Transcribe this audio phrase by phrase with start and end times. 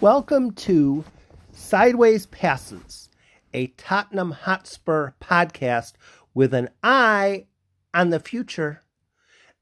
[0.00, 1.04] Welcome to
[1.52, 3.10] Sideways Passes,
[3.52, 5.92] a Tottenham Hotspur podcast
[6.32, 7.48] with an eye
[7.92, 8.82] on the future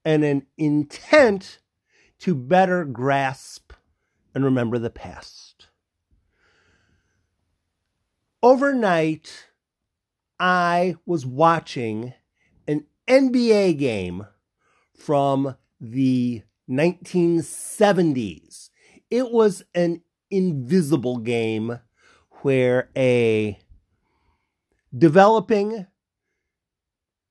[0.04, 1.58] and an intent
[2.20, 3.72] to better grasp
[4.32, 5.66] and remember the past.
[8.40, 9.48] Overnight,
[10.38, 12.14] I was watching
[12.68, 14.24] an NBA game
[14.96, 18.70] from the 1970s.
[19.10, 21.80] It was an invisible game
[22.42, 23.58] where a
[24.96, 25.86] developing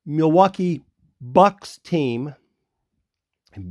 [0.05, 0.83] Milwaukee
[1.19, 2.35] Bucks team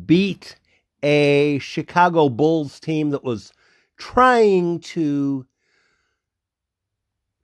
[0.05, 0.57] beat
[1.03, 3.53] a Chicago Bulls team that was
[3.97, 5.47] trying to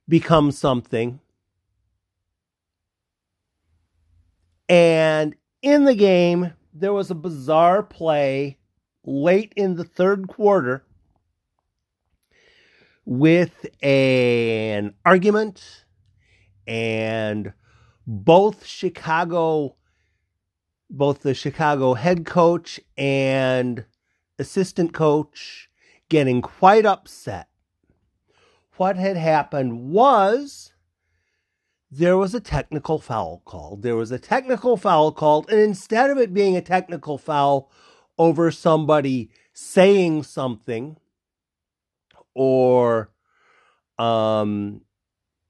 [0.07, 1.19] become something.
[4.67, 8.57] And in the game, there was a bizarre play
[9.05, 10.83] late in the third quarter
[13.05, 15.85] with an argument
[16.65, 17.53] and
[18.07, 19.75] both Chicago
[20.89, 23.85] both the Chicago head coach and
[24.37, 25.69] assistant coach
[26.07, 27.47] getting quite upset.
[28.77, 30.73] What had happened was
[31.89, 33.81] there was a technical foul called.
[33.81, 37.71] There was a technical foul called, and instead of it being a technical foul
[38.17, 40.97] over somebody saying something,
[42.35, 43.09] or
[43.99, 44.81] um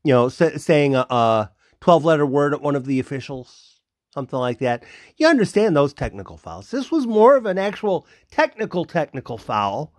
[0.04, 3.74] you know say, saying a, a 12 letter word at one of the officials
[4.14, 4.84] something like that.
[5.18, 6.70] You understand those technical fouls.
[6.70, 9.92] This was more of an actual technical technical foul.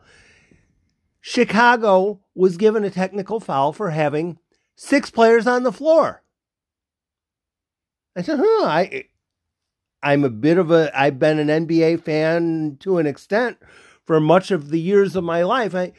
[1.21, 4.39] Chicago was given a technical foul for having
[4.77, 6.23] six players on the floor.
[8.17, 9.05] I said huh i
[10.03, 13.59] i'm a bit of a i've been an nba fan to an extent
[14.05, 15.75] for much of the years of my life.
[15.75, 15.93] I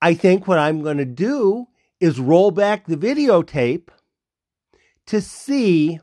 [0.00, 1.68] I think what I'm going to do
[2.00, 3.88] is roll back the videotape
[5.06, 6.00] to see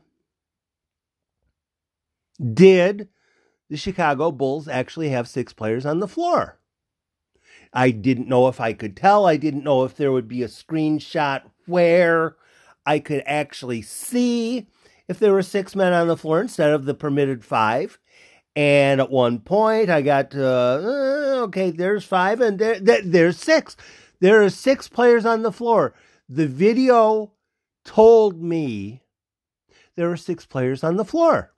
[2.52, 3.08] did
[3.70, 6.58] the Chicago Bulls actually have six players on the floor?
[7.72, 9.26] I didn't know if I could tell.
[9.26, 12.36] I didn't know if there would be a screenshot where
[12.84, 14.66] I could actually see
[15.08, 17.98] if there were six men on the floor instead of the permitted five.
[18.56, 23.38] And at one point, I got to, uh, okay, there's five, and there, there, there's
[23.38, 23.76] six.
[24.20, 25.94] There are six players on the floor.
[26.26, 27.32] The video
[27.84, 29.02] told me
[29.94, 31.52] there were six players on the floor.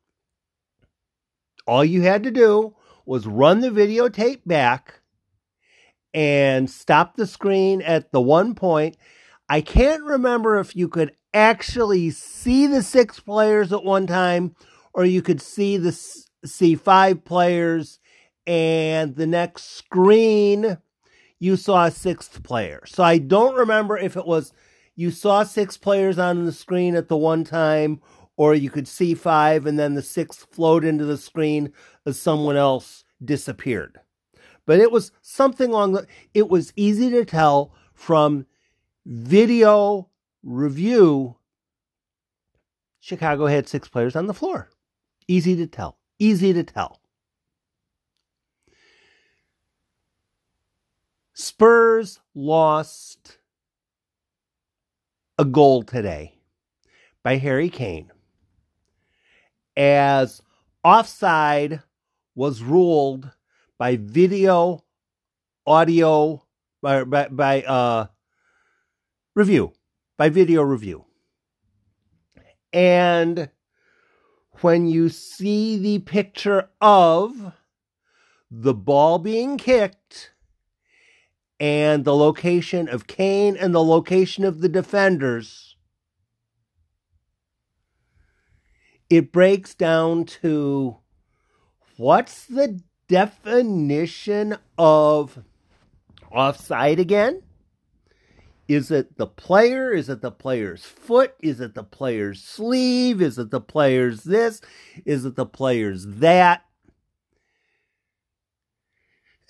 [1.68, 2.74] All you had to do
[3.06, 5.00] was run the videotape back
[6.12, 8.96] and stop the screen at the one point.
[9.48, 14.56] I can't remember if you could actually see the six players at one time
[14.92, 15.92] or you could see the
[16.44, 17.98] see five players
[18.46, 20.78] and the next screen
[21.38, 22.82] you saw a sixth player.
[22.86, 24.52] So I don't remember if it was
[24.96, 28.00] you saw six players on the screen at the one time
[28.36, 31.72] or you could see five and then the sixth flowed into the screen
[32.06, 34.00] as someone else disappeared.
[34.66, 38.46] But it was something along the it was easy to tell from
[39.06, 40.08] video
[40.42, 41.36] review
[43.00, 44.70] Chicago had six players on the floor.
[45.26, 47.00] Easy to tell easy to tell.
[51.34, 53.38] Spurs lost
[55.38, 56.34] a goal today
[57.22, 58.10] by Harry Kane
[59.76, 60.42] as
[60.82, 61.80] offside
[62.34, 63.30] was ruled
[63.78, 64.84] by video
[65.66, 66.44] audio
[66.82, 68.06] by by, by uh
[69.36, 69.72] review
[70.16, 71.04] by video review
[72.72, 73.48] and
[74.62, 77.52] when you see the picture of
[78.50, 80.32] the ball being kicked
[81.60, 85.76] and the location of Kane and the location of the defenders,
[89.10, 90.96] it breaks down to
[91.96, 95.42] what's the definition of
[96.30, 97.42] offside again?
[98.68, 99.92] Is it the player?
[99.92, 101.34] Is it the player's foot?
[101.40, 103.22] Is it the player's sleeve?
[103.22, 104.60] Is it the player's this?
[105.06, 106.64] Is it the player's that?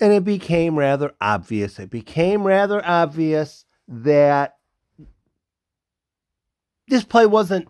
[0.00, 1.80] And it became rather obvious.
[1.80, 4.56] It became rather obvious that
[6.86, 7.66] this play wasn't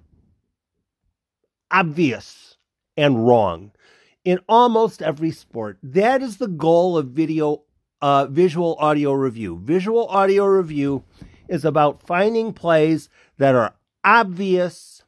[1.71, 2.59] obvious
[2.99, 3.73] and wrong
[4.23, 5.79] in almost every sport.
[5.83, 7.63] That is the goal of video,
[8.03, 9.59] uh, visual audio review.
[9.65, 11.05] Visual audio review
[11.49, 13.09] is about finding plays
[13.39, 13.75] that are
[14.05, 15.03] obvious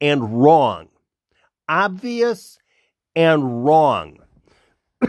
[0.00, 0.88] and wrong.
[1.68, 2.58] Obvious
[3.16, 4.18] and wrong.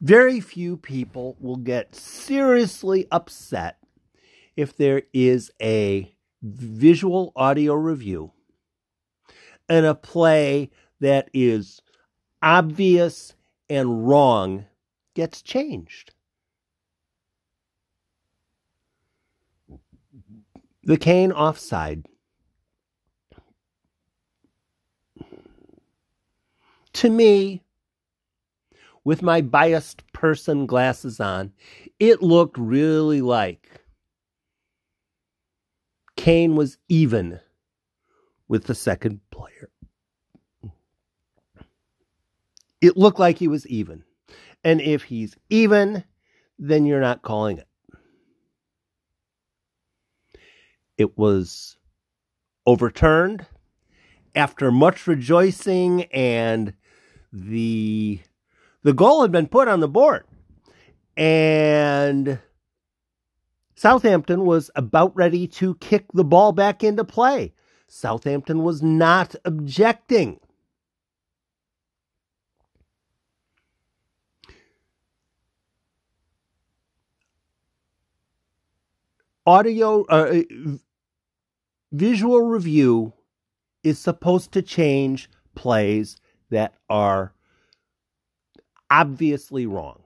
[0.00, 3.78] Very few people will get seriously upset
[4.56, 8.32] if there is a visual audio review
[9.68, 11.80] and a play that is
[12.42, 13.34] obvious
[13.68, 14.66] and wrong
[15.14, 16.13] gets changed.
[20.86, 22.06] The Kane offside.
[26.94, 27.62] To me,
[29.02, 31.52] with my biased person glasses on,
[31.98, 33.84] it looked really like
[36.16, 37.40] Kane was even
[38.48, 39.70] with the second player.
[42.80, 44.04] It looked like he was even.
[44.62, 46.04] And if he's even,
[46.58, 47.68] then you're not calling it.
[50.96, 51.76] It was
[52.66, 53.46] overturned
[54.34, 56.74] after much rejoicing and
[57.32, 58.20] the
[58.82, 60.24] the goal had been put on the board.
[61.16, 62.38] And
[63.74, 67.54] Southampton was about ready to kick the ball back into play.
[67.88, 70.38] Southampton was not objecting.
[79.46, 80.42] Audio, uh,
[81.92, 83.12] visual review
[83.82, 86.16] is supposed to change plays
[86.50, 87.34] that are
[88.90, 90.02] obviously wrong.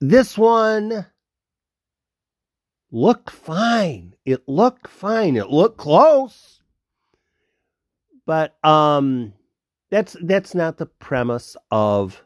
[0.00, 1.06] This one
[2.90, 4.14] looked fine.
[4.24, 5.36] It looked fine.
[5.36, 6.60] It looked close.
[8.26, 9.34] But um
[9.90, 12.23] that's that's not the premise of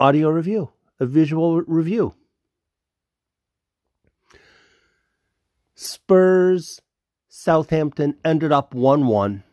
[0.00, 2.14] audio review, a visual review.
[5.74, 6.80] Spurs
[7.28, 9.44] Southampton ended up 1 1.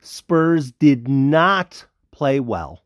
[0.00, 2.82] Spurs did not play well.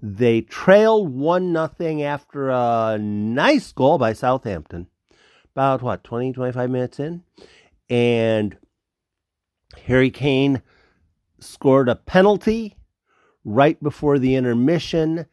[0.00, 4.88] They trailed 1 0 after a nice goal by Southampton.
[5.54, 7.24] About what, 20, 25 minutes in?
[7.90, 8.56] And
[9.86, 10.62] Harry Kane
[11.40, 12.76] scored a penalty
[13.44, 15.26] right before the intermission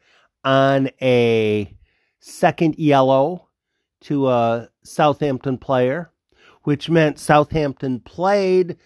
[0.44, 1.76] on a
[2.20, 3.48] second yellow
[4.02, 6.12] to a Southampton player
[6.64, 8.78] which meant Southampton played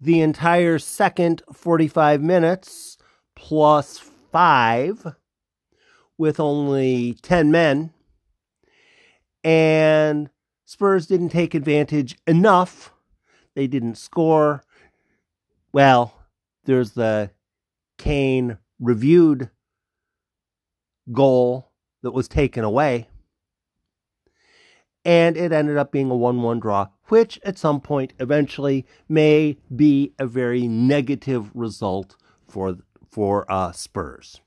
[0.00, 2.96] the entire second 45 minutes
[3.34, 5.14] plus five
[6.18, 7.92] with only 10 men.
[9.44, 10.30] And
[10.64, 12.92] Spurs didn't take advantage enough.
[13.54, 14.62] They didn't score.
[15.72, 16.14] Well,
[16.64, 17.30] there's the
[17.98, 19.50] Kane reviewed
[21.12, 21.70] goal
[22.02, 23.08] that was taken away
[25.06, 29.56] and it ended up being a 1 1 draw, which at some point eventually may
[29.74, 32.16] be a very negative result
[32.48, 34.40] for, for uh, Spurs.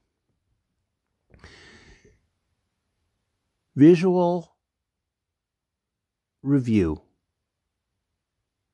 [3.73, 4.53] Visual
[6.43, 7.03] review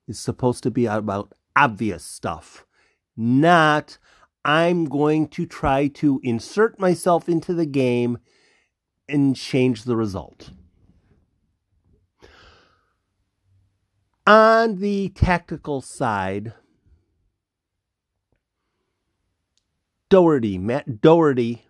[0.08, 2.66] is supposed to be about obvious stuff,
[3.16, 4.00] not
[4.46, 8.20] I'm going to try to insert myself into the game
[9.10, 10.52] and change the result.
[14.28, 16.54] On the tactical side,
[20.10, 21.66] Doherty, Matt Doherty,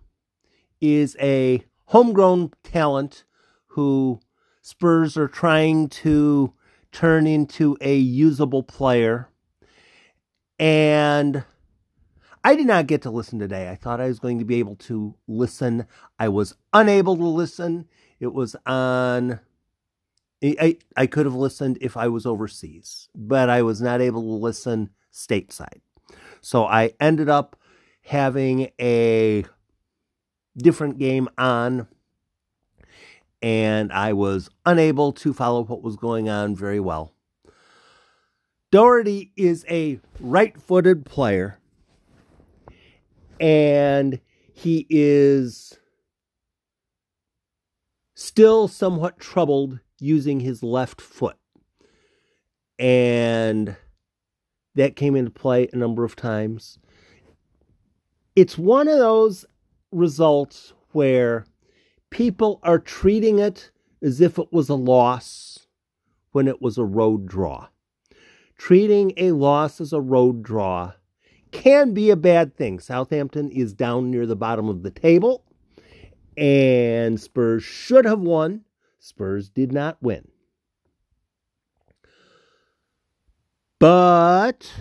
[0.82, 3.24] is a homegrown talent
[3.68, 4.20] who
[4.62, 6.54] Spurs are trying to
[6.92, 9.30] turn into a usable player.
[10.60, 11.46] And
[12.46, 13.70] I did not get to listen today.
[13.70, 15.88] I thought I was going to be able to listen.
[16.20, 17.88] I was unable to listen.
[18.20, 19.40] It was on
[20.44, 24.44] I, I could have listened if I was overseas, but I was not able to
[24.44, 25.82] listen stateside.
[26.42, 27.58] So I ended up
[28.04, 29.46] having a
[30.58, 31.88] different game on,
[33.42, 37.14] and I was unable to follow what was going on very well.
[38.72, 41.60] Doherty is a right footed player,
[43.40, 44.20] and
[44.54, 45.78] he is
[48.14, 51.38] still somewhat troubled using his left foot.
[52.78, 53.76] And
[54.76, 56.80] that came into play a number of times.
[58.36, 59.46] It's one of those
[59.92, 61.46] results where
[62.10, 65.68] people are treating it as if it was a loss
[66.32, 67.68] when it was a road draw.
[68.58, 70.94] Treating a loss as a road draw
[71.56, 72.80] can be a bad thing.
[72.80, 75.44] Southampton is down near the bottom of the table,
[76.38, 78.66] and Spurs should have won.
[79.00, 80.28] Spurs did not win.
[83.80, 84.72] But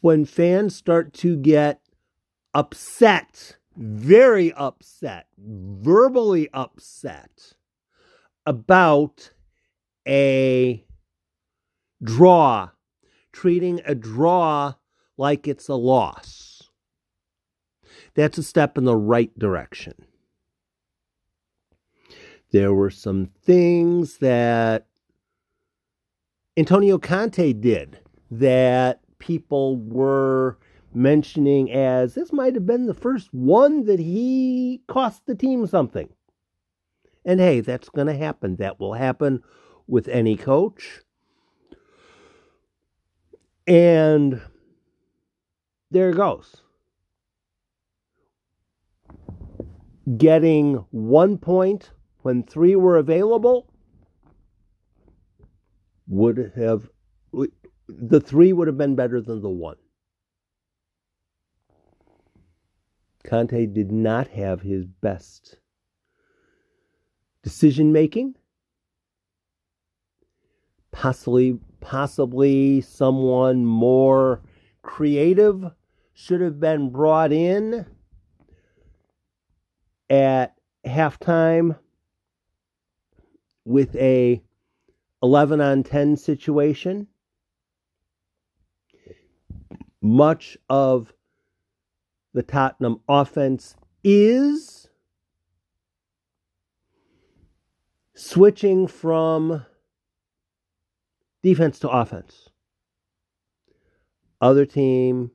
[0.00, 1.80] when fans start to get
[2.54, 7.54] upset, very upset, verbally upset
[8.46, 9.32] about
[10.06, 10.84] a
[12.02, 12.70] draw,
[13.32, 14.74] treating a draw
[15.16, 16.62] like it's a loss.
[18.14, 19.94] That's a step in the right direction.
[22.52, 24.86] There were some things that
[26.56, 30.58] Antonio Conte did that people were
[30.92, 36.08] mentioning as this might have been the first one that he cost the team something.
[37.24, 38.56] And hey, that's going to happen.
[38.56, 39.42] That will happen
[39.86, 41.02] with any coach.
[43.70, 44.42] And
[45.92, 46.56] there it goes.
[50.16, 53.72] Getting one point when three were available
[56.08, 56.88] would have
[57.88, 59.76] the three would have been better than the one.
[63.22, 65.58] Conte did not have his best
[67.44, 68.34] decision making.
[70.92, 74.42] Possibly, possibly someone more
[74.82, 75.72] creative
[76.12, 77.86] should have been brought in
[80.08, 81.78] at halftime
[83.64, 84.42] with a
[85.22, 87.06] 11 on 10 situation.
[90.02, 91.12] Much of
[92.32, 94.88] the Tottenham offense is
[98.14, 99.64] switching from
[101.42, 102.48] defense to offense.
[104.40, 105.30] Other team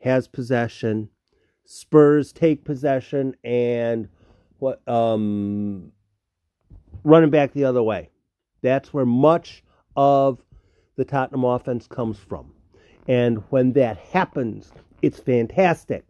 [0.00, 1.10] has possession.
[1.64, 4.08] Spurs take possession and
[4.58, 5.92] what um
[7.04, 8.10] running back the other way.
[8.62, 9.62] That's where much
[9.96, 10.42] of
[10.96, 12.52] the Tottenham offense comes from.
[13.08, 14.72] And when that happens,
[15.02, 16.04] it's fantastic.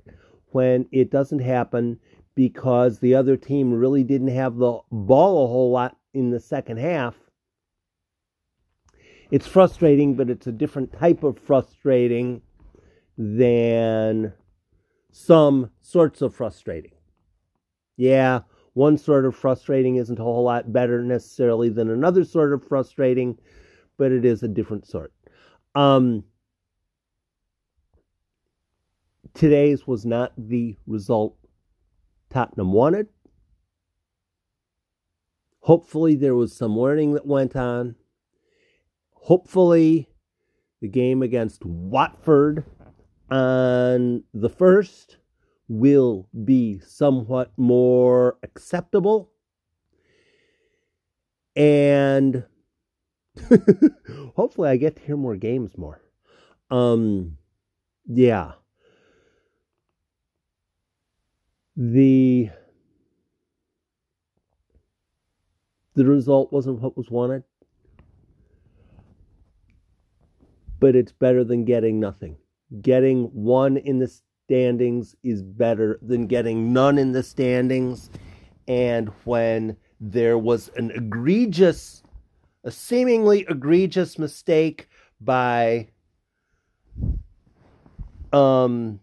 [0.51, 1.99] When it doesn't happen
[2.35, 6.79] because the other team really didn't have the ball a whole lot in the second
[6.79, 7.15] half,
[9.33, 12.43] it's frustrating, but it's a different type of frustrating
[13.17, 14.35] than
[15.11, 16.93] some sorts of frustrating.
[17.97, 18.41] Yeah,
[18.75, 23.39] one sort of frustrating isn't a whole lot better necessarily than another sort of frustrating,
[23.97, 25.15] but it is a different sort.
[25.75, 26.25] Um,
[29.33, 31.39] today's was not the result
[32.29, 33.09] Tottenham wanted.
[35.61, 37.95] Hopefully, there was some learning that went on.
[39.23, 40.09] Hopefully,
[40.81, 42.65] the game against Watford
[43.31, 45.19] on the first
[45.69, 49.31] will be somewhat more acceptable.
[51.55, 52.45] And
[54.35, 56.01] hopefully I get to hear more games more.
[56.69, 57.39] Um
[58.07, 58.53] yeah.
[61.77, 62.51] The
[65.95, 67.45] the result wasn't what was wanted.
[70.83, 72.39] But it's better than getting nothing.
[72.81, 74.11] Getting one in the
[74.49, 78.11] standings is better than getting none in the standings.
[78.67, 82.03] And when there was an egregious,
[82.65, 84.89] a seemingly egregious mistake
[85.21, 85.91] by
[88.33, 88.99] um,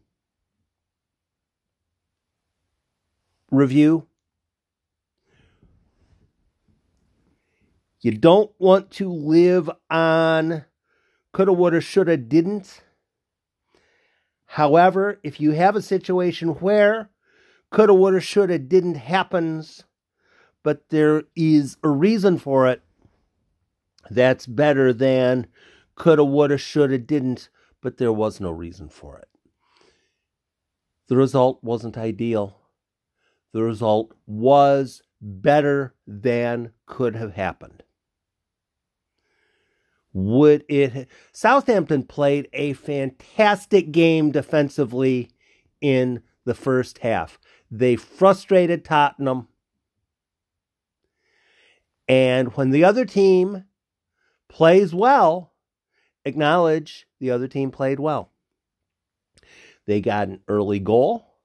[3.52, 4.06] review,
[8.02, 10.66] you don't want to live on
[11.34, 12.82] coulda, woulda, shoulda, didn't
[14.54, 17.12] However, if you have a situation where
[17.70, 19.84] coulda, woulda, shoulda didn't happens,
[20.64, 22.82] but there is a reason for it,
[24.10, 25.46] that's better than
[25.94, 29.28] coulda, woulda, shoulda didn't, but there was no reason for it.
[31.10, 32.58] The result wasn't ideal.
[33.54, 37.84] The result was better than could have happened
[40.14, 45.30] would it Southampton played a fantastic game defensively
[45.82, 47.40] in the first half.
[47.70, 49.48] They frustrated Tottenham.
[52.08, 53.66] And when the other team
[54.48, 55.54] plays well,
[56.26, 58.32] acknowledge the other team played well.
[59.86, 61.36] They got an early goal.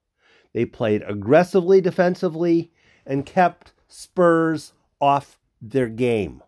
[0.54, 2.72] They played aggressively defensively
[3.04, 6.42] and kept Spurs off their game.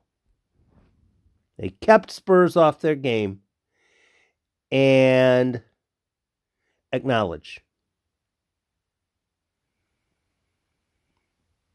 [1.59, 3.41] They kept Spurs off their game
[4.71, 5.63] and
[6.93, 7.61] acknowledge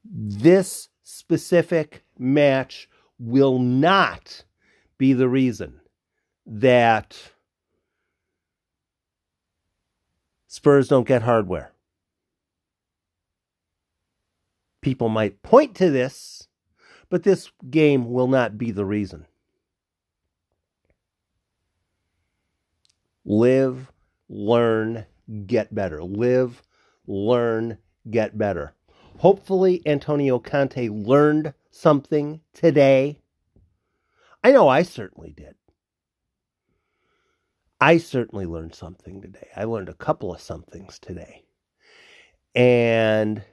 [0.04, 4.44] this specific match will not
[4.98, 5.80] be the reason
[6.46, 7.18] that
[10.48, 11.72] Spurs don't get hardware.
[14.82, 16.48] People might point to this,
[17.10, 19.28] but this game will not be the reason.
[23.26, 23.92] Live,
[24.30, 25.06] learn,
[25.46, 26.04] get better.
[26.04, 26.62] Live,
[27.06, 27.78] learn,
[28.10, 28.74] get better.
[29.18, 33.20] Hopefully, Antonio Conte learned something today.
[34.44, 35.56] I know I certainly did.
[37.80, 39.48] I certainly learned something today.
[39.56, 41.44] I learned a couple of somethings today.
[42.54, 43.44] And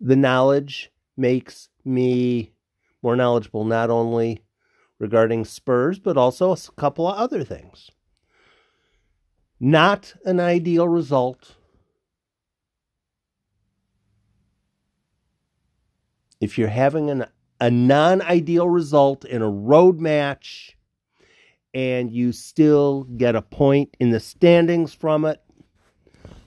[0.00, 2.52] the knowledge makes me
[3.02, 4.42] more knowledgeable not only
[5.02, 7.90] regarding Spurs, but also a couple of other things.
[9.58, 11.56] Not an ideal result.
[16.40, 17.26] If you're having an,
[17.60, 20.76] a non ideal result in a road match
[21.74, 25.42] and you still get a point in the standings from it,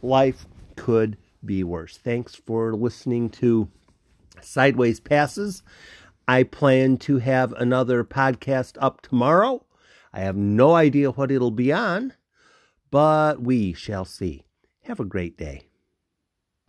[0.01, 0.45] life
[0.77, 1.97] could be worse.
[1.97, 3.67] Thanks for listening to
[4.41, 5.61] Sideways Passes.
[6.27, 9.65] I plan to have another podcast up tomorrow.
[10.11, 12.13] I have no idea what it'll be on,
[12.89, 14.45] but we shall see.
[14.83, 15.67] Have a great day.